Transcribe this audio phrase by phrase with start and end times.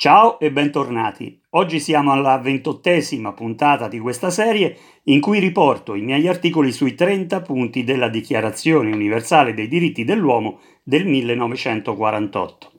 [0.00, 1.40] Ciao e bentornati.
[1.50, 4.76] Oggi siamo alla ventottesima puntata di questa serie
[5.06, 10.60] in cui riporto i miei articoli sui 30 punti della Dichiarazione universale dei diritti dell'uomo
[10.84, 12.72] del 1948.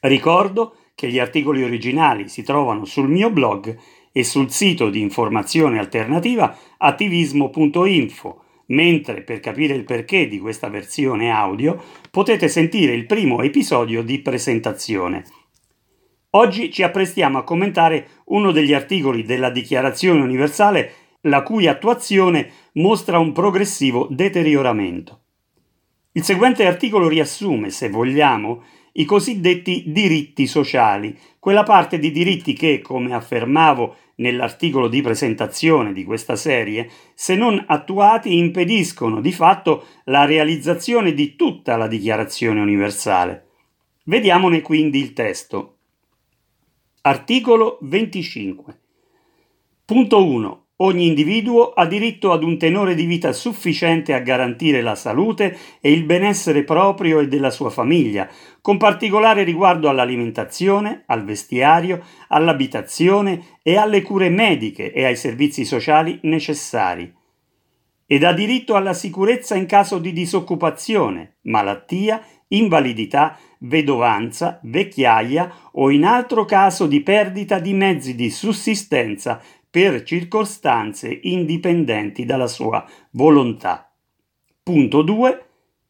[0.00, 3.78] Ricordo che gli articoli originali si trovano sul mio blog
[4.10, 11.30] e sul sito di informazione alternativa attivismo.info, mentre per capire il perché di questa versione
[11.30, 11.78] audio
[12.10, 15.24] potete sentire il primo episodio di presentazione
[16.34, 23.18] Oggi ci apprestiamo a commentare uno degli articoli della Dichiarazione universale la cui attuazione mostra
[23.18, 25.20] un progressivo deterioramento.
[26.12, 32.80] Il seguente articolo riassume, se vogliamo, i cosiddetti diritti sociali, quella parte di diritti che,
[32.80, 40.24] come affermavo nell'articolo di presentazione di questa serie, se non attuati impediscono di fatto la
[40.24, 43.48] realizzazione di tutta la Dichiarazione universale.
[44.04, 45.76] Vediamone quindi il testo.
[47.04, 48.78] Articolo 25.
[49.84, 50.66] Punto 1.
[50.76, 55.90] Ogni individuo ha diritto ad un tenore di vita sufficiente a garantire la salute e
[55.90, 58.30] il benessere proprio e della sua famiglia,
[58.60, 66.20] con particolare riguardo all'alimentazione, al vestiario, all'abitazione e alle cure mediche e ai servizi sociali
[66.22, 67.12] necessari.
[68.06, 76.04] Ed ha diritto alla sicurezza in caso di disoccupazione, malattia, invalidità, vedovanza, vecchiaia o in
[76.04, 79.40] altro caso di perdita di mezzi di sussistenza
[79.70, 83.90] per circostanze indipendenti dalla sua volontà.
[84.62, 85.46] Punto 2.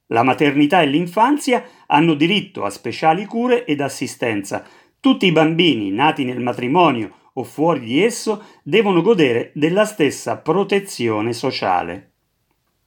[0.09, 4.65] La maternità e l'infanzia hanno diritto a speciali cure ed assistenza.
[5.01, 11.33] Tutti i bambini nati nel matrimonio o fuori di esso devono godere della stessa protezione
[11.33, 12.12] sociale.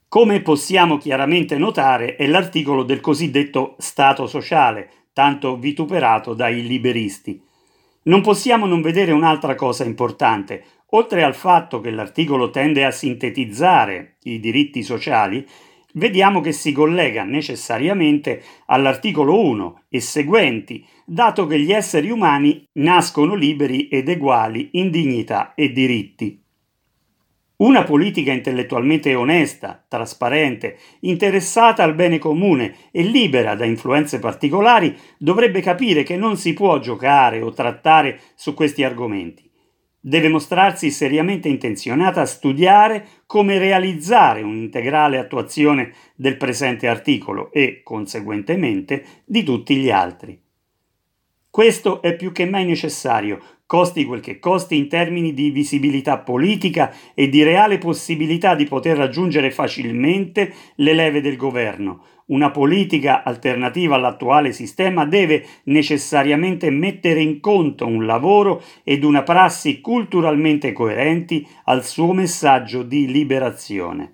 [0.07, 7.41] Come possiamo chiaramente notare è l'articolo del cosiddetto Stato sociale, tanto vituperato dai liberisti.
[8.03, 10.63] Non possiamo non vedere un'altra cosa importante.
[10.91, 15.45] Oltre al fatto che l'articolo tende a sintetizzare i diritti sociali,
[15.93, 23.33] vediamo che si collega necessariamente all'articolo 1 e seguenti, dato che gli esseri umani nascono
[23.33, 26.44] liberi ed eguali in dignità e diritti.
[27.57, 35.61] Una politica intellettualmente onesta, trasparente, interessata al bene comune e libera da influenze particolari dovrebbe
[35.61, 39.49] capire che non si può giocare o trattare su questi argomenti.
[40.01, 49.05] Deve mostrarsi seriamente intenzionata a studiare come realizzare un'integrale attuazione del presente articolo e, conseguentemente,
[49.23, 50.39] di tutti gli altri.
[51.49, 56.93] Questo è più che mai necessario costi quel che costi in termini di visibilità politica
[57.13, 62.03] e di reale possibilità di poter raggiungere facilmente le leve del governo.
[62.27, 69.79] Una politica alternativa all'attuale sistema deve necessariamente mettere in conto un lavoro ed una prassi
[69.79, 74.13] culturalmente coerenti al suo messaggio di liberazione.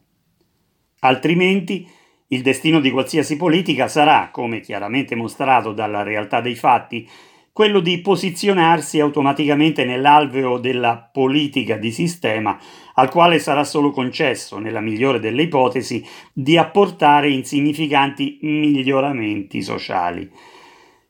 [0.99, 1.87] Altrimenti
[2.27, 7.07] il destino di qualsiasi politica sarà, come chiaramente mostrato dalla realtà dei fatti,
[7.53, 12.57] quello di posizionarsi automaticamente nell'alveo della politica di sistema
[12.95, 20.29] al quale sarà solo concesso, nella migliore delle ipotesi, di apportare insignificanti miglioramenti sociali.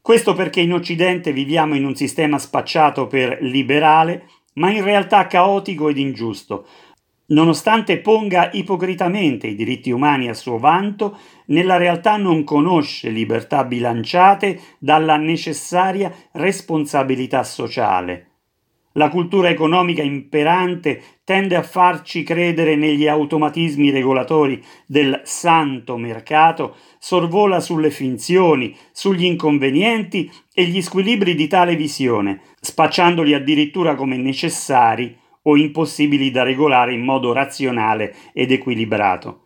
[0.02, 5.90] Questo perché in Occidente viviamo in un sistema spacciato per liberale, ma in realtà caotico
[5.90, 6.66] ed ingiusto,
[7.32, 14.60] Nonostante ponga ipocritamente i diritti umani a suo vanto, nella realtà non conosce libertà bilanciate
[14.80, 18.28] dalla necessaria responsabilità sociale.
[18.96, 27.62] La cultura economica imperante tende a farci credere negli automatismi regolatori del santo mercato, sorvola
[27.62, 35.58] sulle finzioni, sugli inconvenienti e gli squilibri di tale visione, spacciandoli addirittura come necessari o
[35.58, 39.44] impossibili da regolare in modo razionale ed equilibrato.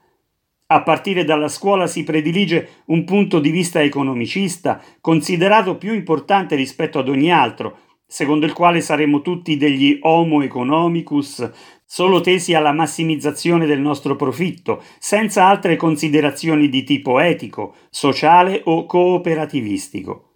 [0.67, 6.97] A partire dalla scuola si predilige un punto di vista economicista, considerato più importante rispetto
[6.97, 7.77] ad ogni altro,
[8.07, 11.47] secondo il quale saremmo tutti degli homo economicus,
[11.85, 18.87] solo tesi alla massimizzazione del nostro profitto, senza altre considerazioni di tipo etico, sociale o
[18.87, 20.31] cooperativistico.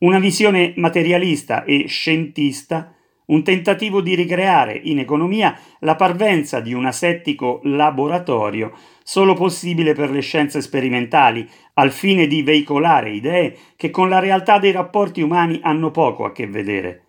[0.00, 2.94] Una visione materialista e scientista
[3.30, 8.72] un tentativo di ricreare in economia la parvenza di un asettico laboratorio
[9.02, 14.58] solo possibile per le scienze sperimentali, al fine di veicolare idee che con la realtà
[14.58, 17.06] dei rapporti umani hanno poco a che vedere.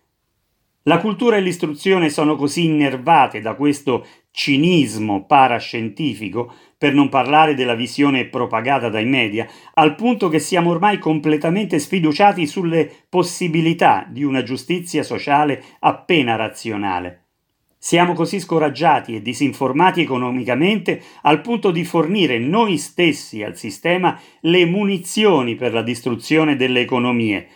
[0.84, 7.74] La cultura e l'istruzione sono così innervate da questo cinismo parascientifico, per non parlare della
[7.74, 14.42] visione propagata dai media, al punto che siamo ormai completamente sfiduciati sulle possibilità di una
[14.42, 17.18] giustizia sociale appena razionale.
[17.78, 24.64] Siamo così scoraggiati e disinformati economicamente al punto di fornire noi stessi al sistema le
[24.66, 27.46] munizioni per la distruzione delle economie,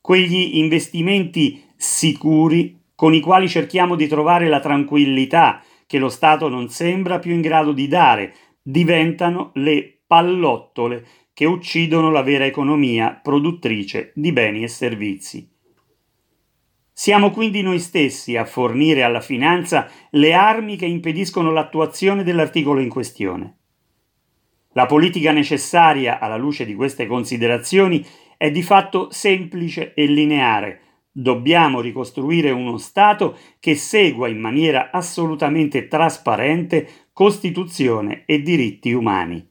[0.00, 6.68] quegli investimenti sicuri con i quali cerchiamo di trovare la tranquillità che lo Stato non
[6.68, 14.12] sembra più in grado di dare, diventano le pallottole che uccidono la vera economia produttrice
[14.14, 15.50] di beni e servizi.
[16.92, 22.88] Siamo quindi noi stessi a fornire alla finanza le armi che impediscono l'attuazione dell'articolo in
[22.88, 23.56] questione.
[24.74, 28.04] La politica necessaria alla luce di queste considerazioni
[28.36, 30.80] è di fatto semplice e lineare,
[31.16, 39.46] Dobbiamo ricostruire uno Stato che segua in maniera assolutamente trasparente Costituzione e diritti umani.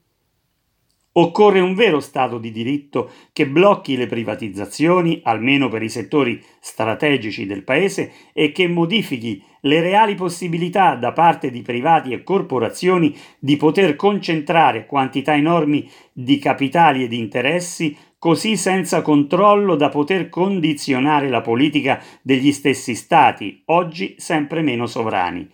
[1.13, 7.45] Occorre un vero Stato di diritto che blocchi le privatizzazioni, almeno per i settori strategici
[7.45, 13.55] del Paese, e che modifichi le reali possibilità da parte di privati e corporazioni di
[13.55, 21.27] poter concentrare quantità enormi di capitali e di interessi così senza controllo da poter condizionare
[21.27, 25.45] la politica degli stessi Stati, oggi sempre meno sovrani.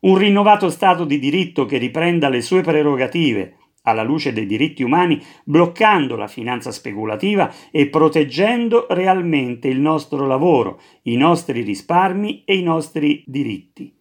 [0.00, 5.22] Un rinnovato Stato di diritto che riprenda le sue prerogative, alla luce dei diritti umani,
[5.44, 12.64] bloccando la finanza speculativa e proteggendo realmente il nostro lavoro, i nostri risparmi e i
[12.64, 13.94] nostri diritti.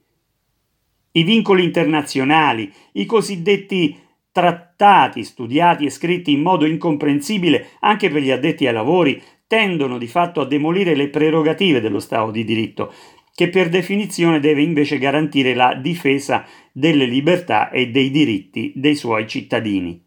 [1.12, 3.96] I vincoli internazionali, i cosiddetti
[4.32, 10.08] trattati studiati e scritti in modo incomprensibile anche per gli addetti ai lavori tendono di
[10.08, 12.94] fatto a demolire le prerogative dello Stato di diritto,
[13.36, 19.28] che per definizione deve invece garantire la difesa delle libertà e dei diritti dei suoi
[19.28, 20.02] cittadini.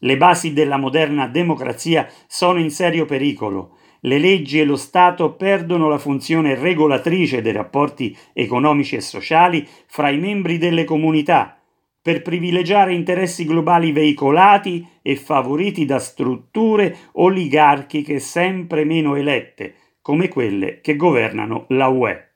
[0.00, 3.78] Le basi della moderna democrazia sono in serio pericolo.
[4.00, 10.10] Le leggi e lo Stato perdono la funzione regolatrice dei rapporti economici e sociali fra
[10.10, 11.63] i membri delle comunità,
[12.04, 20.82] per privilegiare interessi globali veicolati e favoriti da strutture oligarchiche sempre meno elette, come quelle
[20.82, 22.28] che governano la UE.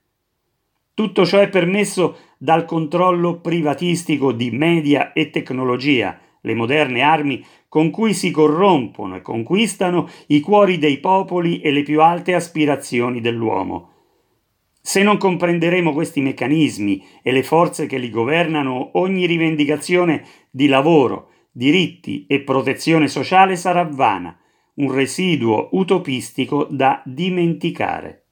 [0.94, 7.91] Tutto ciò è permesso dal controllo privatistico di media e tecnologia, le moderne armi con
[7.91, 13.97] cui si corrompono e conquistano i cuori dei popoli e le più alte aspirazioni dell'uomo.
[14.88, 21.31] Se non comprenderemo questi meccanismi e le forze che li governano, ogni rivendicazione di lavoro,
[21.50, 24.35] diritti e protezione sociale sarà vana,
[24.76, 28.29] un residuo utopistico da dimenticare.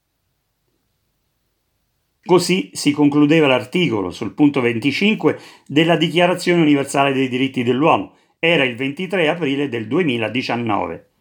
[2.23, 8.15] Così si concludeva l'articolo sul punto 25 della Dichiarazione universale dei diritti dell'uomo.
[8.39, 11.11] Era il 23 aprile del 2019.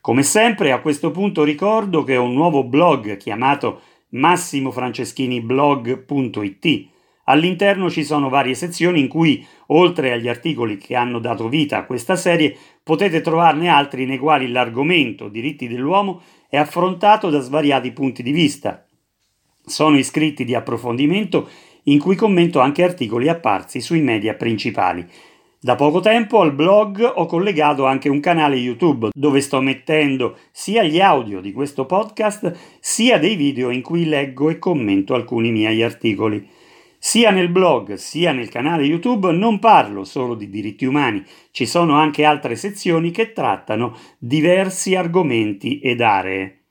[0.00, 3.82] Come sempre, a questo punto ricordo che ho un nuovo blog chiamato
[4.16, 6.94] massimofranceschiniblog.it.
[7.28, 11.84] All'interno ci sono varie sezioni in cui, oltre agli articoli che hanno dato vita a
[11.84, 18.22] questa serie, potete trovarne altri nei quali l'argomento diritti dell'uomo è affrontato da svariati punti
[18.22, 18.86] di vista.
[19.64, 21.48] Sono iscritti di approfondimento
[21.84, 25.04] in cui commento anche articoli apparsi sui media principali.
[25.66, 30.84] Da poco tempo al blog ho collegato anche un canale YouTube dove sto mettendo sia
[30.84, 35.82] gli audio di questo podcast sia dei video in cui leggo e commento alcuni miei
[35.82, 36.48] articoli.
[36.98, 41.96] Sia nel blog sia nel canale YouTube non parlo solo di diritti umani, ci sono
[41.96, 46.65] anche altre sezioni che trattano diversi argomenti ed aree.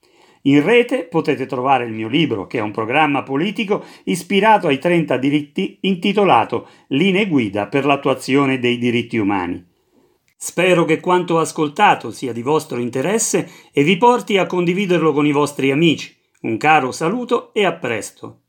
[0.48, 5.18] In rete potete trovare il mio libro, che è un programma politico ispirato ai 30
[5.18, 9.64] diritti intitolato Linee guida per l'attuazione dei diritti umani.
[10.38, 15.32] Spero che quanto ascoltato sia di vostro interesse e vi porti a condividerlo con i
[15.32, 16.16] vostri amici.
[16.42, 18.42] Un caro saluto e a presto.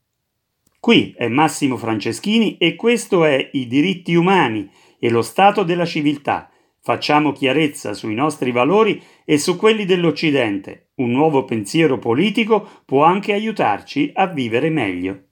[0.79, 6.51] Qui è Massimo Franceschini e questo è I diritti umani e lo stato della civiltà
[6.87, 10.91] Facciamo chiarezza sui nostri valori e su quelli dell'Occidente.
[10.95, 15.23] Un nuovo pensiero politico può anche aiutarci a vivere meglio.